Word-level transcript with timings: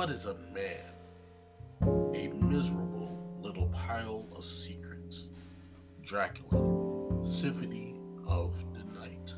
What 0.00 0.08
is 0.08 0.24
a 0.24 0.34
man? 0.54 0.80
A 2.14 2.28
miserable 2.28 3.36
little 3.38 3.66
pile 3.66 4.26
of 4.34 4.46
secrets. 4.46 5.24
Dracula, 6.02 7.26
Symphony 7.26 7.96
of 8.26 8.54
the 8.72 8.98
Night. 8.98 9.34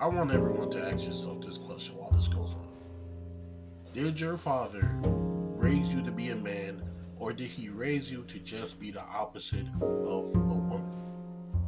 I 0.00 0.06
want 0.06 0.32
everyone 0.32 0.70
to 0.70 0.82
ask 0.82 1.04
yourself 1.04 1.44
this 1.44 1.58
question 1.58 1.98
while 1.98 2.10
this 2.12 2.26
goes 2.26 2.54
on. 2.54 2.68
Did 3.92 4.18
your 4.18 4.38
father 4.38 4.90
raise 5.02 5.94
you 5.94 6.02
to 6.04 6.10
be 6.10 6.30
a 6.30 6.36
man, 6.36 6.82
or 7.18 7.34
did 7.34 7.48
he 7.48 7.68
raise 7.68 8.10
you 8.10 8.24
to 8.24 8.38
just 8.38 8.80
be 8.80 8.90
the 8.90 9.02
opposite 9.02 9.66
of 9.82 10.34
a 10.34 10.38
woman? 10.38 10.90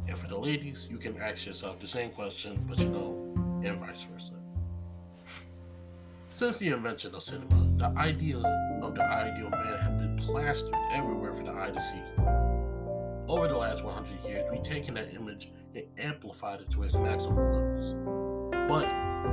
And 0.07 0.17
for 0.17 0.27
the 0.27 0.39
ladies, 0.39 0.87
you 0.89 0.97
can 0.97 1.21
ask 1.21 1.45
yourself 1.45 1.79
the 1.79 1.85
same 1.85 2.09
question, 2.09 2.65
but 2.67 2.79
you 2.79 2.89
know, 2.89 3.61
and 3.63 3.79
vice 3.79 4.01
versa. 4.05 4.34
Since 6.35 6.57
the 6.57 6.67
invention 6.67 7.15
of 7.15 7.23
cinema, 7.23 7.65
the 7.77 7.97
idea 7.97 8.35
of 8.81 8.93
the 8.93 9.05
ideal 9.05 9.49
man 9.49 9.77
has 9.79 9.89
been 9.91 10.17
plastered 10.17 10.73
everywhere 10.91 11.33
for 11.33 11.43
the 11.43 11.51
eye 11.51 11.71
to 11.71 11.81
see. 11.81 12.01
Over 13.29 13.47
the 13.47 13.55
last 13.55 13.85
100 13.85 14.25
years, 14.25 14.43
we've 14.51 14.61
taken 14.61 14.95
that 14.95 15.13
image 15.15 15.49
and 15.73 15.85
amplified 15.97 16.59
it 16.59 16.69
to 16.71 16.83
its 16.83 16.95
maximum 16.95 17.53
levels. 17.53 17.93
But 18.67 18.83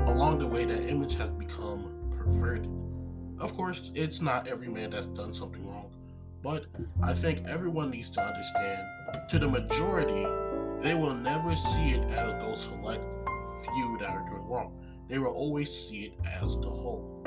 along 0.08 0.38
the 0.38 0.46
way, 0.46 0.64
that 0.64 0.88
image 0.88 1.16
has 1.16 1.30
become 1.30 1.92
perverted. 2.16 2.70
Of 3.40 3.52
course, 3.56 3.90
it's 3.96 4.20
not 4.20 4.46
every 4.46 4.68
man 4.68 4.90
that's 4.90 5.06
done 5.06 5.34
something 5.34 5.66
wrong, 5.66 5.90
but 6.40 6.66
I 7.02 7.14
think 7.14 7.48
everyone 7.48 7.90
needs 7.90 8.10
to 8.10 8.22
understand 8.22 9.28
to 9.28 9.40
the 9.40 9.48
majority, 9.48 10.24
they 10.84 10.94
will 10.94 11.14
never 11.14 11.56
see 11.56 11.94
it 11.94 12.08
as 12.12 12.40
those 12.40 12.62
select 12.62 13.02
few 13.64 13.98
that 13.98 14.10
are 14.10 14.28
doing 14.28 14.46
wrong 14.46 14.81
they 15.08 15.18
will 15.18 15.32
always 15.32 15.70
see 15.70 16.04
it 16.04 16.12
as 16.26 16.56
the 16.56 16.68
whole. 16.68 17.24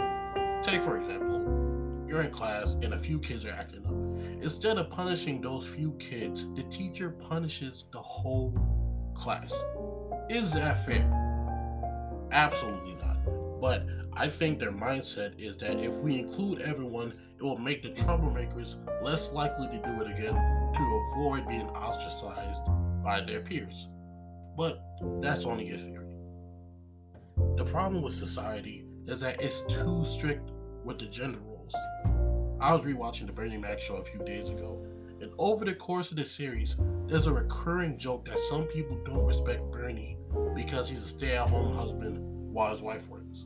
Take, 0.63 0.81
for 0.81 0.97
example, 0.97 2.05
you're 2.07 2.21
in 2.21 2.31
class 2.31 2.75
and 2.81 2.93
a 2.93 2.97
few 2.97 3.19
kids 3.19 3.45
are 3.45 3.51
acting 3.51 3.85
up. 3.85 4.43
Instead 4.43 4.77
of 4.77 4.89
punishing 4.89 5.41
those 5.41 5.65
few 5.67 5.93
kids, 5.93 6.47
the 6.55 6.63
teacher 6.63 7.09
punishes 7.09 7.85
the 7.91 7.99
whole 7.99 8.53
class. 9.13 9.53
Is 10.29 10.51
that 10.53 10.85
fair? 10.85 11.07
Absolutely 12.31 12.95
not. 12.95 13.17
But 13.59 13.85
I 14.13 14.29
think 14.29 14.59
their 14.59 14.71
mindset 14.71 15.39
is 15.39 15.57
that 15.57 15.79
if 15.79 15.97
we 15.97 16.19
include 16.19 16.61
everyone, 16.61 17.13
it 17.37 17.43
will 17.43 17.57
make 17.57 17.83
the 17.83 17.89
troublemakers 17.89 18.75
less 19.01 19.31
likely 19.31 19.67
to 19.67 19.81
do 19.83 20.01
it 20.01 20.09
again 20.09 20.33
to 20.33 21.03
avoid 21.11 21.47
being 21.47 21.67
ostracized 21.69 22.61
by 23.03 23.21
their 23.21 23.41
peers. 23.41 23.89
But 24.57 24.81
that's 25.21 25.45
only 25.45 25.71
a 25.71 25.77
theory. 25.77 26.04
The 27.37 27.65
problem 27.65 28.01
with 28.01 28.13
society 28.13 28.85
is 29.07 29.19
that 29.19 29.41
it's 29.41 29.61
too 29.61 30.03
strict 30.03 30.51
with 30.83 30.99
the 30.99 31.05
gender 31.05 31.39
roles. 31.39 31.75
I 32.59 32.73
was 32.73 32.81
rewatching 32.81 33.27
the 33.27 33.33
Bernie 33.33 33.57
Mac 33.57 33.79
show 33.79 33.95
a 33.95 34.03
few 34.03 34.19
days 34.19 34.49
ago, 34.49 34.85
and 35.21 35.31
over 35.37 35.65
the 35.65 35.73
course 35.73 36.11
of 36.11 36.17
the 36.17 36.25
series, 36.25 36.77
there's 37.07 37.27
a 37.27 37.33
recurring 37.33 37.97
joke 37.97 38.25
that 38.25 38.39
some 38.39 38.63
people 38.65 38.97
don't 39.05 39.25
respect 39.25 39.71
Bernie 39.71 40.17
because 40.55 40.89
he's 40.89 41.03
a 41.03 41.07
stay 41.07 41.37
at 41.37 41.49
home 41.49 41.75
husband 41.75 42.19
while 42.53 42.71
his 42.71 42.81
wife 42.81 43.09
works. 43.09 43.45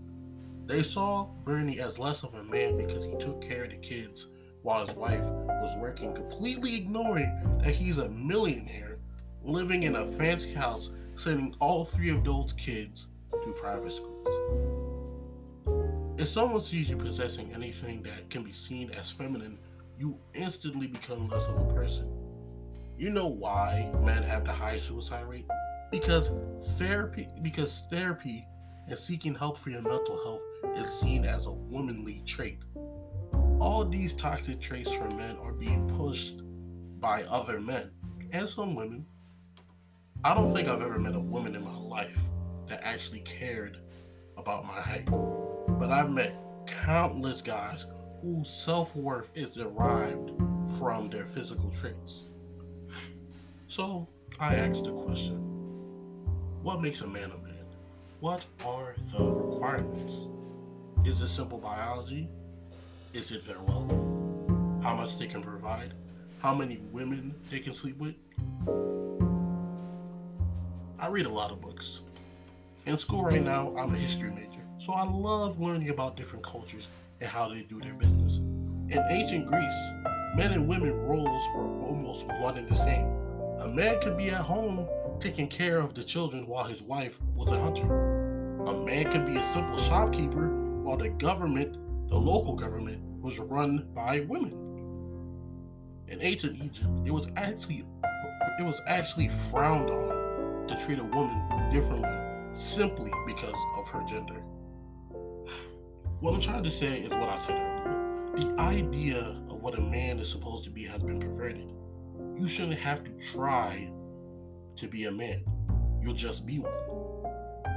They 0.65 0.83
saw 0.83 1.29
Bernie 1.43 1.79
as 1.79 1.97
less 1.97 2.23
of 2.23 2.35
a 2.35 2.43
man 2.43 2.77
because 2.77 3.05
he 3.05 3.15
took 3.17 3.41
care 3.41 3.63
of 3.63 3.71
the 3.71 3.77
kids 3.77 4.27
while 4.61 4.85
his 4.85 4.95
wife 4.95 5.25
was 5.25 5.75
working, 5.77 6.13
completely 6.13 6.75
ignoring 6.75 7.59
that 7.63 7.75
he's 7.75 7.97
a 7.97 8.09
millionaire 8.09 8.99
living 9.43 9.83
in 9.83 9.95
a 9.95 10.05
fancy 10.05 10.53
house, 10.53 10.91
sending 11.15 11.55
all 11.59 11.85
three 11.85 12.09
of 12.09 12.23
those 12.23 12.53
kids 12.53 13.07
to 13.53 13.59
private 13.59 13.91
schools. 13.91 14.27
If 16.17 16.27
someone 16.27 16.61
sees 16.61 16.89
you 16.89 16.97
possessing 16.97 17.53
anything 17.53 18.03
that 18.03 18.29
can 18.29 18.43
be 18.43 18.51
seen 18.51 18.91
as 18.91 19.11
feminine, 19.11 19.57
you 19.97 20.19
instantly 20.33 20.87
become 20.87 21.27
less 21.27 21.47
of 21.47 21.57
a 21.57 21.73
person. 21.73 22.11
You 22.97 23.09
know 23.09 23.27
why 23.27 23.91
men 24.03 24.23
have 24.23 24.45
the 24.45 24.51
high 24.51 24.77
suicide 24.77 25.25
rate? 25.27 25.45
Because 25.91 26.29
therapy 26.77 27.27
because 27.41 27.83
therapy 27.89 28.45
and 28.87 28.99
seeking 28.99 29.33
help 29.33 29.57
for 29.57 29.69
your 29.69 29.81
mental 29.81 30.21
health 30.23 30.41
is 30.77 30.99
seen 30.99 31.25
as 31.25 31.45
a 31.45 31.51
womanly 31.51 32.21
trait. 32.25 32.59
All 33.59 33.85
these 33.85 34.13
toxic 34.13 34.59
traits 34.59 34.91
for 34.91 35.09
men 35.09 35.37
are 35.37 35.53
being 35.53 35.87
pushed 35.87 36.41
by 36.99 37.23
other 37.23 37.59
men 37.59 37.91
and 38.31 38.47
some 38.47 38.75
women. 38.75 39.05
I 40.23 40.33
don't 40.33 40.51
think 40.51 40.67
I've 40.67 40.81
ever 40.81 40.99
met 40.99 41.15
a 41.15 41.19
woman 41.19 41.55
in 41.55 41.63
my 41.63 41.77
life 41.77 42.19
that 42.69 42.81
actually 42.83 43.21
cared 43.21 43.77
about 44.37 44.65
my 44.65 44.79
height. 44.79 45.05
But 45.79 45.91
I've 45.91 46.11
met 46.11 46.35
countless 46.65 47.41
guys 47.41 47.85
whose 48.21 48.49
self 48.49 48.95
worth 48.95 49.31
is 49.35 49.51
derived 49.51 50.31
from 50.77 51.09
their 51.09 51.25
physical 51.25 51.69
traits. 51.71 52.29
So 53.67 54.07
I 54.39 54.55
asked 54.55 54.85
the 54.85 54.91
question 54.91 55.37
what 56.61 56.81
makes 56.81 57.01
a 57.01 57.07
man 57.07 57.31
a 57.31 57.37
man? 57.37 57.65
What 58.19 58.45
are 58.65 58.95
the 59.13 59.23
requirements? 59.23 60.27
Is 61.05 61.21
it 61.21 61.29
simple 61.29 61.57
biology? 61.57 62.29
Is 63.13 63.31
it 63.31 63.45
their 63.45 63.59
wealth? 63.59 63.89
How 64.83 64.95
much 64.95 65.17
they 65.17 65.27
can 65.27 65.41
provide? 65.41 65.93
How 66.41 66.53
many 66.53 66.81
women 66.91 67.33
they 67.49 67.59
can 67.59 67.73
sleep 67.73 67.97
with? 67.97 68.15
I 70.99 71.07
read 71.07 71.25
a 71.25 71.29
lot 71.29 71.51
of 71.51 71.61
books. 71.61 72.01
In 72.85 72.97
school 72.97 73.23
right 73.23 73.43
now, 73.43 73.75
I'm 73.77 73.93
a 73.93 73.97
history 73.97 74.31
major, 74.31 74.65
so 74.77 74.93
I 74.93 75.03
love 75.03 75.59
learning 75.59 75.89
about 75.89 76.15
different 76.15 76.45
cultures 76.45 76.89
and 77.19 77.29
how 77.29 77.49
they 77.49 77.61
do 77.61 77.79
their 77.81 77.93
business. 77.93 78.37
In 78.37 79.03
ancient 79.09 79.47
Greece, 79.47 79.89
men 80.35 80.53
and 80.53 80.67
women 80.67 80.93
roles 80.93 81.47
were 81.55 81.67
almost 81.81 82.25
one 82.25 82.57
and 82.57 82.69
the 82.69 82.75
same. 82.75 83.07
A 83.59 83.67
man 83.67 83.99
could 84.01 84.17
be 84.17 84.29
at 84.29 84.41
home 84.41 84.87
taking 85.19 85.47
care 85.47 85.79
of 85.79 85.93
the 85.93 86.03
children 86.03 86.47
while 86.47 86.63
his 86.63 86.81
wife 86.81 87.21
was 87.35 87.51
a 87.51 87.59
hunter. 87.59 88.63
A 88.63 88.73
man 88.73 89.11
could 89.11 89.25
be 89.25 89.35
a 89.35 89.53
simple 89.53 89.77
shopkeeper 89.77 90.47
while 90.81 90.97
the 90.97 91.09
government, 91.09 91.73
the 92.09 92.17
local 92.17 92.55
government, 92.55 93.03
was 93.21 93.39
run 93.39 93.89
by 93.93 94.21
women. 94.21 94.53
In 96.07 96.21
ancient 96.21 96.63
Egypt, 96.63 96.89
it 97.05 97.11
was 97.11 97.27
actually 97.35 97.83
it 98.57 98.65
was 98.65 98.81
actually 98.87 99.27
frowned 99.27 99.89
on 99.89 100.67
to 100.67 100.75
treat 100.75 100.99
a 100.99 101.03
woman 101.03 101.69
differently 101.71 102.28
simply 102.53 103.11
because 103.25 103.57
of 103.77 103.87
her 103.89 104.03
gender. 104.07 104.43
What 106.19 106.33
I'm 106.33 106.41
trying 106.41 106.63
to 106.63 106.69
say 106.69 106.99
is 106.99 107.09
what 107.09 107.29
I 107.29 107.35
said 107.35 107.55
earlier. 107.55 107.99
The 108.35 108.59
idea 108.59 109.41
of 109.49 109.61
what 109.61 109.77
a 109.77 109.81
man 109.81 110.19
is 110.19 110.29
supposed 110.29 110.63
to 110.65 110.69
be 110.69 110.83
has 110.85 111.01
been 111.01 111.19
perverted. 111.19 111.69
You 112.35 112.47
shouldn't 112.47 112.79
have 112.79 113.03
to 113.03 113.11
try 113.31 113.91
to 114.75 114.87
be 114.87 115.05
a 115.05 115.11
man. 115.11 115.43
You'll 116.01 116.13
just 116.13 116.45
be 116.45 116.59
one. 116.59 116.73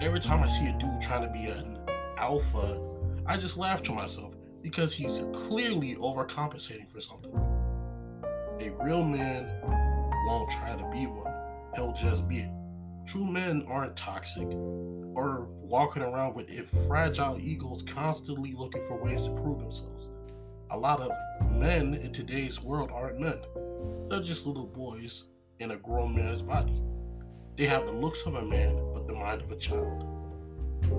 Every 0.01 0.21
time 0.21 0.43
I 0.43 0.49
see 0.49 0.67
a 0.67 0.73
dude 0.79 1.01
trying 1.01 1.23
to 1.23 1.33
be 1.33 1.47
an 1.47 1.79
alpha, 2.19 2.81
I 3.27 3.37
just 3.37 3.57
laugh 3.57 3.83
to 3.85 3.93
myself 3.93 4.35
because 4.63 4.95
he's 4.95 5.23
clearly 5.33 5.97
overcompensating 5.97 6.91
for 6.91 7.01
something. 7.01 7.33
A 8.61 8.71
real 8.85 9.05
man 9.05 9.49
won't 10.27 10.51
try 10.51 10.77
to 10.77 10.89
be 10.91 11.07
one, 11.07 11.33
he'll 11.75 11.93
just 11.93 12.29
be 12.29 12.41
it. 12.41 12.62
True 13.07 13.27
men 13.27 13.65
aren't 13.69 13.97
toxic 13.97 14.47
or 15.15 15.49
walking 15.61 16.03
around 16.03 16.35
with 16.35 16.51
fragile 16.87 17.39
egos 17.39 17.83
constantly 17.83 18.53
looking 18.53 18.83
for 18.83 19.03
ways 19.03 19.23
to 19.23 19.31
prove 19.31 19.61
themselves. 19.61 20.09
A 20.71 20.79
lot 20.79 21.01
of 21.01 21.11
men 21.51 21.95
in 21.95 22.13
today's 22.13 22.63
world 22.63 22.91
aren't 22.93 23.21
men. 23.21 23.39
They're 24.09 24.23
just 24.23 24.47
little 24.47 24.67
boys 24.67 25.25
in 25.59 25.73
a 25.73 25.77
grown 25.77 26.15
man's 26.15 26.43
body. 26.43 26.81
They 27.59 27.67
have 27.67 27.87
the 27.87 27.93
looks 27.93 28.25
of 28.25 28.37
a 28.37 28.43
man, 28.43 28.81
but 28.95 29.07
the 29.07 29.15
mind 29.15 29.43
of 29.43 29.51
a 29.51 29.57
child. 29.57 30.07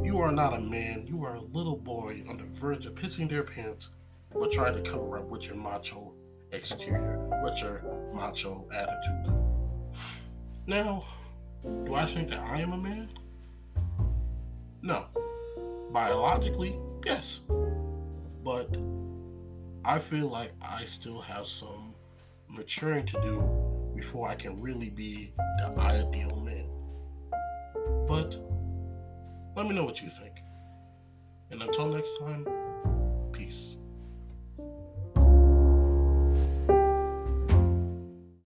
You 0.03 0.19
are 0.19 0.31
not 0.31 0.53
a 0.53 0.59
man, 0.59 1.05
you 1.07 1.23
are 1.23 1.35
a 1.35 1.41
little 1.41 1.77
boy 1.77 2.23
on 2.29 2.37
the 2.37 2.45
verge 2.45 2.85
of 2.85 2.95
pissing 2.95 3.29
their 3.29 3.43
pants, 3.43 3.89
but 4.31 4.51
trying 4.51 4.75
to 4.75 4.89
cover 4.89 5.17
up 5.17 5.25
with 5.29 5.47
your 5.47 5.55
macho 5.55 6.13
exterior, 6.51 7.29
with 7.43 7.59
your 7.61 7.83
macho 8.13 8.67
attitude. 8.73 9.33
Now, 10.65 11.03
do 11.63 11.95
I 11.95 12.05
think 12.05 12.29
that 12.29 12.39
I 12.39 12.59
am 12.61 12.73
a 12.73 12.77
man? 12.77 13.09
No. 14.81 15.05
Biologically, 15.91 16.77
yes. 17.05 17.41
But 18.43 18.75
I 19.85 19.99
feel 19.99 20.27
like 20.27 20.51
I 20.61 20.85
still 20.85 21.21
have 21.21 21.45
some 21.45 21.93
maturing 22.47 23.05
to 23.07 23.21
do 23.21 23.93
before 23.95 24.27
I 24.27 24.35
can 24.35 24.61
really 24.61 24.89
be 24.89 25.33
the 25.59 25.73
ideal 25.79 26.39
man. 26.41 26.67
But 28.07 28.37
let 29.55 29.67
me 29.67 29.75
know 29.75 29.85
what 29.85 30.01
you 30.01 30.09
think. 30.09 30.35
And 31.51 31.61
until 31.61 31.87
next 31.87 32.11
time, 32.19 32.47
peace. 33.31 33.77